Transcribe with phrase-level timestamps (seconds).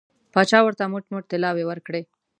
[0.33, 2.03] پاچا ورته موټ موټ طلاوې ورکوي.